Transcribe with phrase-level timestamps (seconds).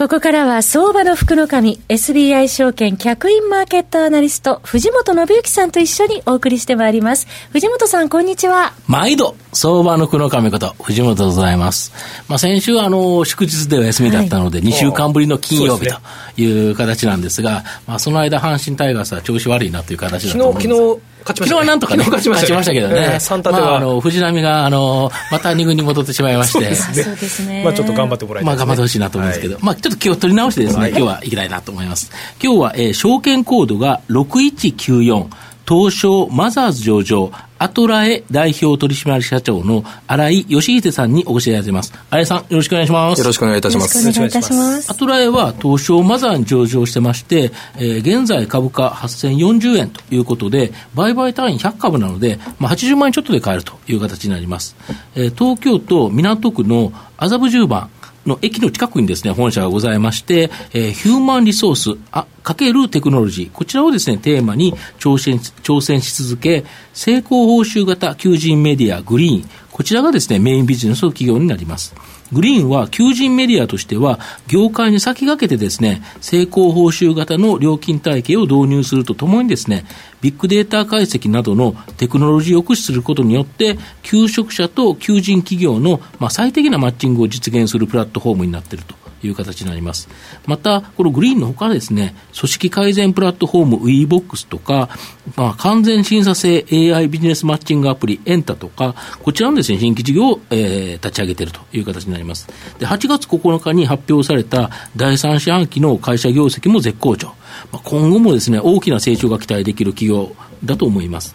[0.00, 7.26] ここからは相場の福の神 SBI 証券客員マーケットアナリスト藤本信之さんと一緒にお送りしてまいります。
[7.52, 8.72] 藤本さんこんにちは。
[8.86, 11.92] 毎度相場の福の神こと藤本でございます。
[12.28, 20.68] まあ先週あの祝日でお休みだったので、はい、2週間ぶりの金曜日という形なんですが、まあその間阪神タイガースは調子悪いなという形だと思うんです。
[20.70, 22.94] 昨日勝ちました、ね、昨日はなんとかね、勝ちましたましたけどね。
[22.96, 26.74] えー、立ては、まあ、あの、藤波が、あの、また2軍に戻ってしまいまして。
[26.74, 27.62] そうですね。
[27.64, 32.10] まあちょっと頑張ってもらいたい、ね、まあ頑張ってほしいなと思うんですけど、はい、まあちょっと気を取り直してですね、はい、今日はいきたいなと思います。
[32.42, 35.26] 今日は、えー、証券コードが6194、
[35.68, 41.92] 東証マザーズ上場、アトラエ代表取締社長の新井義秀さんにお越しいただいています。
[42.08, 43.18] 新井さん、よろしくお願いします。
[43.18, 43.98] よろしくお願いいたします。
[43.98, 44.90] よろしくお願いいたします。
[44.90, 54.74] アトラエは東証マザーに上場してまして、えー、現在株価8040円ということで、売買単位100株なので、まあ、80万円ちょっとで買えるという形になります。
[55.14, 57.90] えー、東京都港区の麻布十番、
[58.26, 69.48] の駅の近くにですね、本社がございまして、えー、ヒューマンリソース、あ、かけるテクノロジー、こちらをですね、テーマに挑戦、挑戦し続け、成功報酬型求人メディアグリーン、
[69.80, 71.94] こちらがですね、メインビジネスの企業になります。
[72.34, 79.86] グリーンは求人メディアとしては、業界に先駆けてですね、成功報酬型の料金体系を導入するとともにですね、
[80.20, 88.99] ビッグデータ解析などのテクノロジーを駆使することによって、求職者と求人企業の、まあ、最適なマッチングを実現するプラットフォームになっていると。
[89.22, 90.08] いう形になります。
[90.46, 94.88] また、このグリーンのほかですね、組織改善プラットフォーム WeBox とか、
[95.36, 102.48] まあ、完全審査制 AI ビジネスマッチングアプリエンタとか、こちらのですね、新規事業を、えー、立ち上げているという形になります。
[102.78, 107.34] で、8月9日に発表された第3四半期の会社業績も絶好調。
[107.72, 110.34] まあ、今後もですね、大きな成長が期待できる企業
[110.64, 111.34] だと思います。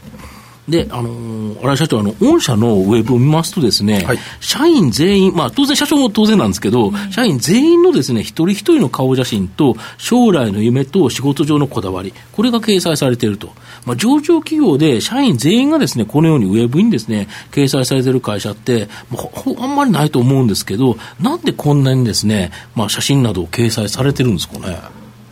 [0.67, 13.51] で、あのー、新井社長、あの、御社のウェブを見ますとですね、はい、社員全員、まあ、当然社長も当然なんですけど、うん、社員全員のですね、一人一人の顔写真と、将来の夢と仕事上のこだわり、これが掲載されていると。
[13.85, 24.79] まあ、上場企業で社員全員がですね、このようにウェブにですね、掲載されている会社って、まあ、あんまりないと思うんですけど、なんでこんなにですね、まあ、写真などを掲載されてるんですかね？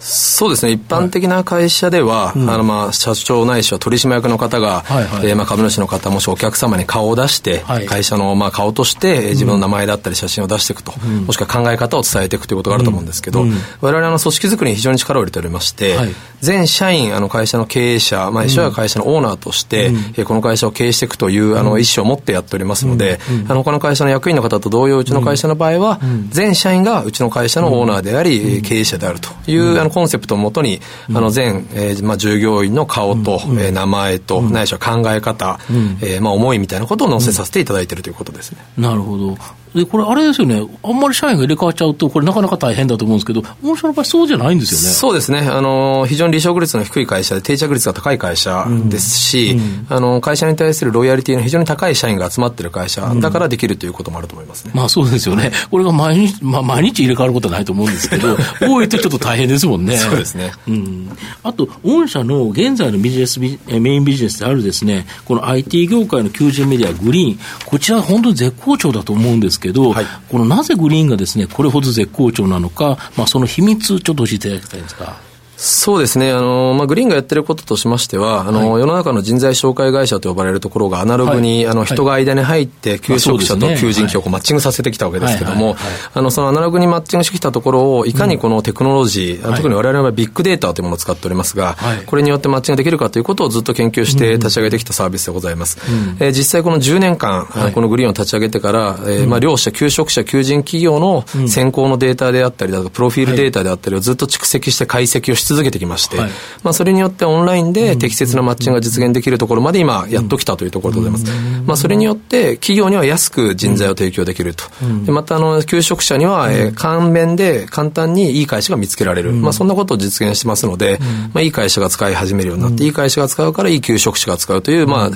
[0.03, 2.41] そうですね、一般的な会社では、はい。
[2.41, 13.50] あのまあ社長ないしは取締役の方が、はいはい、えー、まあ株主の方、もしお客様に顔を出して、はい、会社のまあ顔として自分の名前だったり写真を出していくと、うん、もしくは考え方を伝えていくということがあると思うんですけど、うん。
[13.50, 16.09] うん、我々の組織づくりに非常に力を入れておりまして、はい、
[16.41, 38.57] 全社員、あの会社の経営者、まあ、一緒は会社のオーナーとして、うん、えこの会社を経営していくというあの意思を持ってやっておりますので、あの他の会社の役員の方と同様、うちの会社の場合は、全社員がうちの会社のオーナーであり、経営者であるという、あのコンセプトをもとに、あの全、えーまあ、従業員の顔と、うん、えー、名前と、うん、ないしは考え方、うん、えー、まあ、思いみたいなことを載せさせていただいているということですね。
[38.77, 39.37] なるほど。
[39.75, 44.88] で、これ、あれですよね、あんまり社員が入れ替わっちゃうと、これ、なかなか大変だと思うんですけど、御社の場合、そうじゃないんですよね。
[44.88, 54.72] そうですね、あの非常に離職率の低い会社で、定着率が高い会社ですし、うん、あの会社に対するロイヤリティの非常に高い社員が集まっている会社だからできるということもあると思いますね。
[54.75, 59.97] まあそうですよね、これが毎日、まあ、毎日入れ替わることはないと思うんですけど、 多いとちょっと大変ですもんね。
[59.97, 61.09] そうですね、うん、
[61.44, 75.32] あと、御社の現在のビジネスメインビジネスであるですね、この IT 業界の求人メディア、グリーン、こちら、本当に絶好調だと思うんですけど、はい、こののなぜグリーンがですね、これほど絶好調なのか、まあ、その秘密、ちょっと教えていただきたいんですか。
[75.56, 76.31] そうですね。
[76.31, 85.75] あの、まあ、グリーンがやってることとしましては、あの、はい、世の中の人材紹介会社と呼ばれるところがアナログに、はい、あの、人が間に入って、求職者と求人企業をマッチングさせてきたわけですけども、
[86.14, 95.80] あの、そのアナログにマッチングしてきたところを、いかにこのテクノロジー、うん、特に我々はビッグデータというものを使っておりますが、はい、これによってマッチングできるかということをずっと研究して立ち上げてきたサービスでございます。
[95.88, 106.17] うん、えー、実際この10年間、このグリーンを立ち上げてから、えー、まあ、両者、求職者、求人企業の選考のデータであったりだとか、プロフィールデータであったりをずっと蓄積して解析をし続けてきまして、
[106.64, 111.26] まあ、それによってオンラインで適切なマッチングが実現できるところまで今やっときたというところでございます。
[111.66, 114.64] まあ、それによって企業には安く人材を提供できると。
[115.05, 119.32] でまたあの求職者には、えー、簡便で簡単にいい会社が見つけられる。
[119.34, 121.00] まあ、そんなことを実現してますので、
[121.34, 125.11] まあ、いい会社が使い始めるようになって、いい会社が使うからいい求職者が使うという、まあ、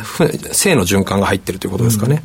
[0.51, 2.21] 正の循環が入っているということですかね。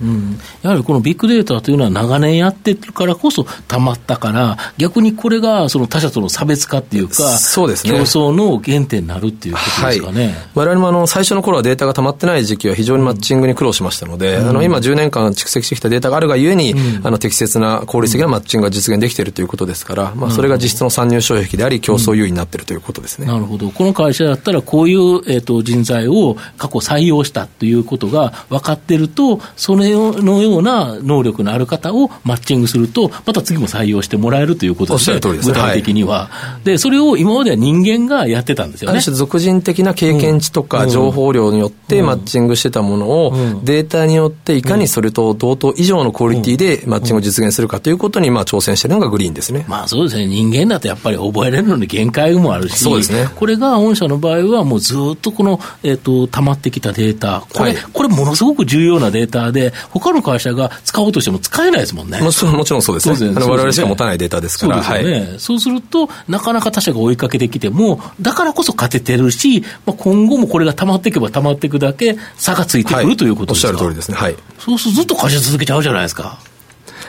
[0.62, 7.91] やはりこのビッグデータというのは長年やってるからこそたまったから、逆にこれがその他社との差別化っていうか、そうですね。
[7.98, 10.24] 競争の原点になるっていうことですかね。
[10.26, 23.26] はい、我々もあの最初の頃はデータが溜まってない時期は非常にマッチングに苦労しましたので、うん、あの今10年間蓄積してきたデータがあるがゆえに、うん、あの適切な効率的なマッチングが実現できているということですから、まあ、それが実質の参入障壁であり、競争優位になっているということですね。
[23.26, 23.70] なるほど。
[23.70, 38.94] この会社だったら、こういう、えーと、人材を過去採用したということが分かっていると、それのような能力のある方をマッチングすると、また次も採用してもらえるということですね、具体的には、はい、で、それを今までは人間がやってたんですよね。
[38.94, 43.32] ある種、俗人的な経験値とか情報量によってマッチングしてたものを、
[43.64, 49.64] データによっていかにそれと同等以上のクオリティでマッチングを実現するかということに、まあ、挑戦しているのがグリーンですね。
[49.68, 50.26] まあ、そうですね。
[50.26, 53.28] 人間だとやっぱり覚えれるのに限界もあるし、そうですね。
[53.34, 62.20] これが御社の場合は、もうずっとこの、えっ、ー、と、溜まってきたデータ、これ、はい、これものすごく重要なデータで、他の会社が使おうとしても使えないですもんね。
[62.20, 63.34] もちろん、もちろんそうですね。
[63.34, 64.82] 我々しか持たないデータですから。
[64.82, 65.20] そうですね。
[65.20, 73.72] はい、そうすると、なかなか他社が追いかけてきても、だからこそ勝ててるし、まあ、今後もこれが溜まっていけば溜まっていくだけ差がついてくる、はい、ということですか？
[73.72, 74.16] おっしゃる通りですね。
[74.16, 74.36] はい。
[74.58, 76.38] そうするとずっと貸し続けちゃうじゃないですか。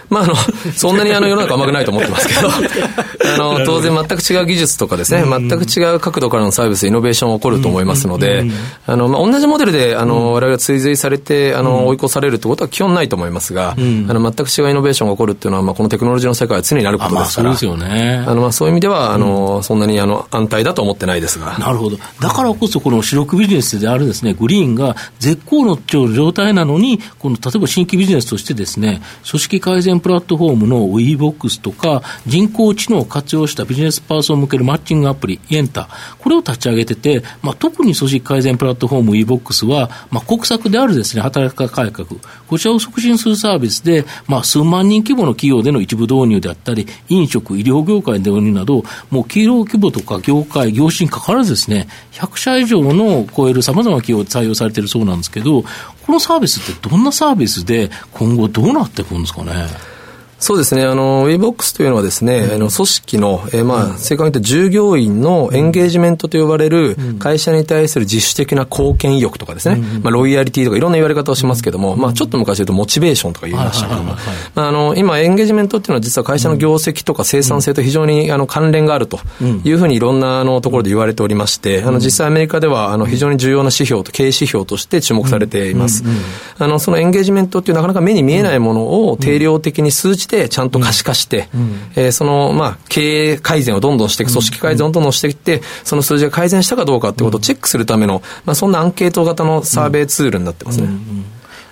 [0.10, 0.36] まあ、あの、
[0.76, 2.50] そんなにあの世の中甘くないと思ってますけど、
[3.34, 8.46] あの、当然全く違う技術とかですね、全く違う角度からのサービス、イノベーションが起こると思いますので、
[8.86, 17.36] あの、まあ、同じモデルで、あの、我々が追随されて、あの、追い越されるってことは基本ないと思いますが、あの、全く違うイノベーションが起こるっていうのは、まあ、このテクノロジーの世界は常になることです。
[17.38, 18.24] から、そうですよね。
[18.26, 21.58] あの、まあ、そういう意味では、あの、そんなにあの、安泰だと思ってないですが。
[21.58, 21.98] なるほど。
[22.20, 42.07] だからこそ、この主力ビジネスであるですね、グリーンが絶好の状態なのに、この、例えば新規ビジネスとしてですね、組織改善プラットフォームの WeBox とか、人工知能を活用したビジネスパーソン向けるマッチングアプリ、エンタ、これを立ち上げてて、まあ、特に組織改善プラットフォーム WeBox は、まあ、国策であるですね、働き方改革、
[42.48, 55.63] こちらを促進するサービスで、まあ、数万人規模の企業での一部導入であったり、飲食、医療業界で導入など、もう企業規模とか業界、業種にかかわらずですね、100社以上の超える様々な企業で採用されているそうなんですけど、
[56.06, 59.54] このサービスってどんなサービスで今後どうなっていくんですかね？
[60.44, 60.84] そうですね。
[60.84, 74.16] あの、WeBox というのはですね、うん、あの、組織の、えー、まあ、正確に言うと従業員のエンゲージメントと呼ばれる会社に対する自主的な貢献意欲とかですね、うん、まあ、ロイヤリティとかいろんな言われ方をしますけども、うん、まあ、ちょっと昔言うとモチベーションとか言いましたけども、
[74.54, 79.22] まあ、あの、今、エンゲージメントっていうのは実は会社の業績とか生産性と非常にあの関連があると
[79.63, 86.04] いうふうにいろんなあのところで言われておりまして、あの、実際アメリカではあの非常に重要な指標と経営指標として注目されています。
[86.60, 100.86] あの、そのエンゲージメントっていうなかなか目に見えないものを定量的に数値でちゃんと可視化して、うん、えー、その、まあ、経営改善をどんどんしていく、組織改善をどんどんしていって、その数字が改善したかどうかってことをチェックするための、まあ、そんなアンケート型のサーベイツールになってますね。
[100.86, 101.26] うんうん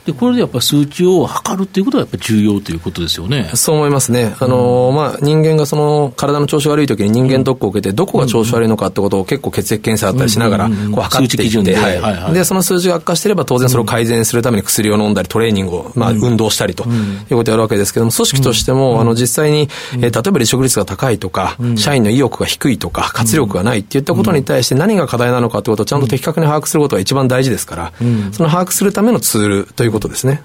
[0.05, 3.51] で、これでやっぱり数値を測るっていうことはやっぱり重要ということですよね。
[3.53, 4.35] そう思いますね。
[4.39, 16.87] あの、うん、まあ、人間がその体の調子悪い時に人間ドックを受けて、どこが調子悪いのかってことを結構血液検査だったりしながら、こう測っていって、はいはいはい、で、その数字が悪化してれば当然それを改善するために薬を飲んだりトレーニングを、まあ、運動したりとい
[17.31, 27.93] うことをやるわけですけども、組織としても、あの、実際に、えー、例えば離職率が高いとか、社員の意欲が低いとか、活力がないっていったことに対して何が課題なのかってことをちゃんと的確に把握することが一番大事ですから、
[28.31, 30.41] その把握するためのツールということですね。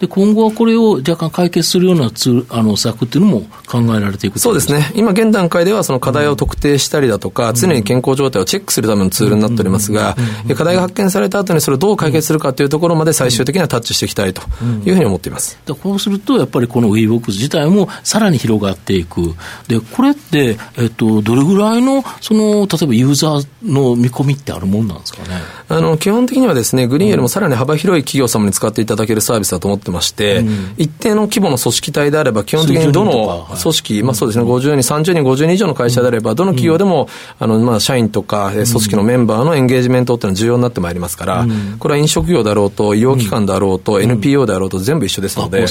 [0.00, 10.16] で今後はこれを若干解決するようなツあの策っていうのも考えられていくそうですね、今現段階ではその課題を特定したりだとか、うん、常に健康状態をチェックするためのツールになっておりますが、
[10.48, 14.42] うん、課題が発見された後にそれをどう解決するかというところまで最終的にはタッチしていきたいと
[14.84, 19.34] いうふうに思っています、うん、こうすると、やっぱりこの WeBox 自体もさらに広がっていく、
[19.68, 25.40] でこれって、えっと、どれぐらいのその例えばユーザーの見込みってあるもんなんですかね？
[25.68, 30.44] あの基本的にはですね、グリーンよりもさらに幅広い企業様に使っていただけるサービスだと思ってまして、
[30.76, 41.46] 一定の規模の組織体であれば、基本的にどの組織、まあそうですね、50人、30人、50人以上の会社であれば、どの企業でも、あの、まあ、社員とか、組織のメンバーのエンゲージメントっていうのは重要になってまいりますから、
[41.78, 45.66] これは飲食業だろうと、医療機関だろうと、NPO であろうと、全部一緒ですので、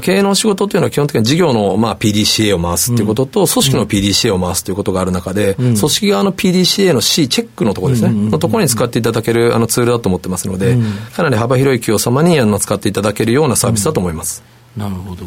[0.00, 10.76] 経営の仕事っていうのは基本的に事業の、まあ、PDCA を回すっていうことと、組織の PDCA を回すということがある中で、組織側の PDCA の C、チェックのところですね、のところに使っていただけるあのツールだと思ってますので、
[11.14, 14.42] かなり幅広い企業様ににあの使っていただけるようなサービスだと思います。
[14.76, 15.26] うん、なるほど。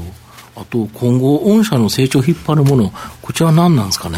[0.55, 4.17] あと、今後、御社の成長を引っ張るもの、こちらは何なんですかね？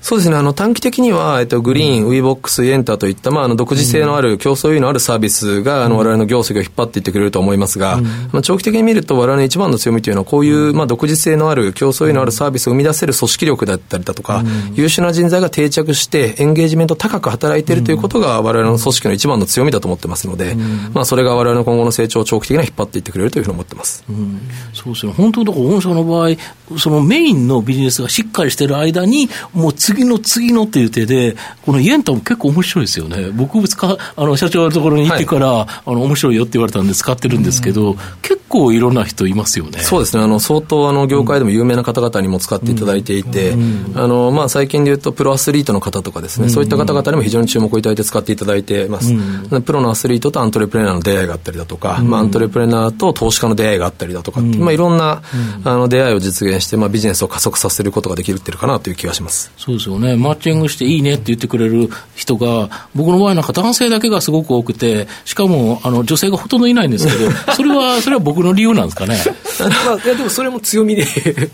[0.00, 8.00] そうですね、あの短期的には、えっと、グリーン、ウィーボックス、エンターといった、まあ、あの独自性のある、競争優位のあるサービスが、あの我々の業績を引っ張っていってくれると思いますが、
[8.32, 14.42] まあ、長期的に見ると、我々の一番の強みというのは、こういう、まあ、独自性のある、競争優位のあるサービスを生み出せる組織力だったりだとか、
[14.72, 20.56] 優秀な人材が定着して、エンゲージメント高く働いているということが、我々の組織の一番の強みだと思ってますので、
[20.94, 24.02] まあ、それが我々の今後の成長を長期的には引っ張っていってくれるというふうに思ってます。
[24.08, 24.40] うん、
[24.72, 26.30] そうですね、本当だから、御社の場合、
[26.78, 33.30] そのメインのビジネスがしっかりしている間に、もう次の次のっていう手で、このイエンタも結構面白いですよね。
[33.30, 39.80] 僕か、あの、社長のところに行ってから、はい、あの、面白いよって言われたんで使ってるんですけど、結構いろんな人いますよね。
[39.80, 40.22] そうですね。
[40.22, 43.54] あの、相当、あの、業界でも有名な方々にも使っていただいていて、
[43.94, 49.14] あの、まあ、最近で言うと、プロアスリートの方とかですね、そういった方々にも非常に注目をいただいて使っていただいてます。
[49.64, 55.22] プロのアスリートとアントレプレーナーの出会いがあったりだとか、まあ、アントレプレーナーと投資家の出会いがあったりだとか、まあ、いろんな、
[55.64, 59.52] あの、出会いを実現して、まあ、ビジネスを加速させることができるってるかなという気がします。
[59.56, 60.16] そうですよね。
[60.16, 69.18] マッチングしていいねって言ってくれる人が、僕の場合なんか男性だけがすごく多くて、しかも、あの、女性がほとんどいないんですけど、 それは、それは僕の理由なんですかね？
[69.60, 71.04] まあ、いや、でもそれも強みで。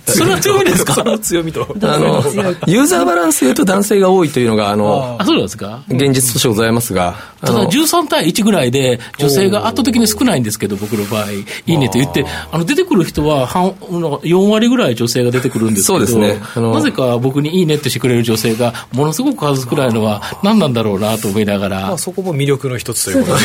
[0.06, 0.94] それは強みですか？
[0.94, 1.66] それは強みと。
[1.82, 2.22] あの、
[2.66, 5.80] ユーザーバランスで言うと男性が多いというのが、あの、あ、そうですか？
[5.88, 7.16] 現実としてございますが。
[7.40, 16.40] ただ13対1ぐらいで、女性が圧倒的に少ないんですけど、僕の場合、いいねと言って、あの、出てくる人は半、4割ぐらい女性が出てくるんですけど、そうですね。
[16.60, 21.80] なぜか僕にいいねってしてくれる女性が、ものすごく数少ないのは、何なんだろうなと思いながら。
[21.80, 23.44] まあ、そこも魅力の一つということで。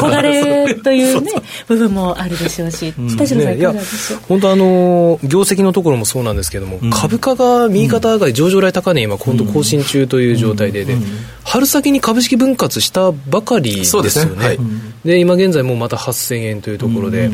[0.00, 1.30] 憧れというね、
[1.66, 4.20] 部分もあるでしょうし、北島さん、いかがでしょう？
[4.28, 10.96] 本当あの、業績のところもそうなんですけども、株価が右肩上がり、上場来高値、今、今度更新中という状態で、で、
[11.44, 14.10] 春先に株式分割したばかりですよね。
[14.10, 14.44] で、ね。
[14.44, 17.30] はい、今現在もうまた8000円というところで、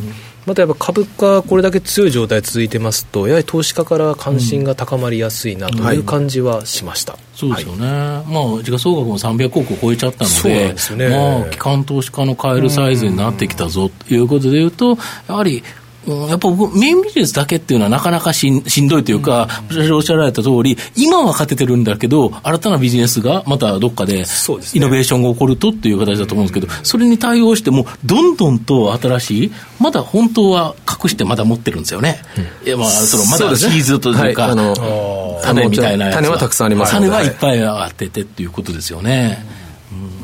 [0.47, 14.97] またやっぱ株価、これだけ強い状態続いてますと、やはり投資家から関心が高まりやすいなという感じはしました、うんはい、そうですよね、はい、まあ、時価総額も300億を超えちゃったので、でね、まあ、機関投資家の買えるサイズになってきたぞということでいうと、
[15.29, 15.63] やはり
[16.07, 32.23] やっぱメインビジネスだけっていうのはなかなかしんしんどいというか、うん、おっしゃられた通り、今は勝ててるんだけど、新たなビジネスがまたどっかでイノベーションが起こるとっていう形だと思うんですけど、それに対応しても、どんどんと新しい、まだ本当は隠してまだ持ってるんですよね。
[32.62, 39.45] うん、いやまあ、そのまだシーズというか、はい、あの種みたいなやつ種はたくさんあります、種はいっぱいあっててっていうことですよね。
[39.92, 40.20] うん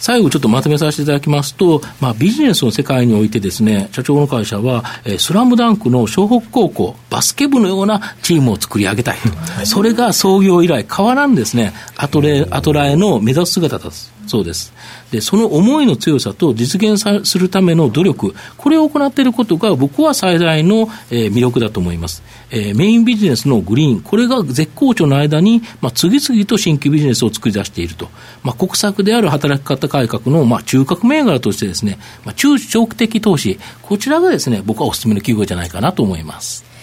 [0.00, 9.30] 最後ちょっとまとめさせていただきますと、まあ、ビジネスの世界においてですね、社長の会社は、えー、スラムダンクの湘北高校、バスケ部のようなチームを作り上げたいと。
[9.30, 13.90] はい、それが創業以来変わらんですね、アトレ、アトラエの目指す姿だ
[14.26, 14.72] そうです。
[15.10, 22.22] で、その思いの強さと実現さするための努力、これを行っていることが僕は最大の、えー、魅力だと思います。
[22.50, 28.08] えー、メインビジネスのグリーン、これが絶好調の間に、まあ、次々と新規ビジネスを作り出していると。
[28.42, 36.73] まあ、国策である働き方改革の、まあ、中核銘柄としてですね、まあ、中長期的投資、こちらがですね、僕はお勧めの企業じゃないかなと思います。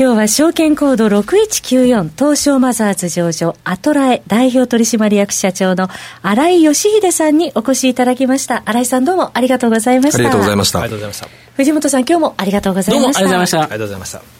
[0.00, 5.88] 今日は証券コード6194東証マザーズ上場アトラエ代表取締役社長の
[6.22, 8.62] 新井義秀さんにお越しいただきました。
[8.64, 10.16] 新井さんどうもありがとうございました。
[10.16, 10.80] ありがとうございました。
[10.80, 11.28] ありがとうございました。
[11.54, 13.20] 藤本さん今日もありがとうございました。
[13.20, 13.58] どうもありがとうございました。
[13.60, 14.39] ありがとうございました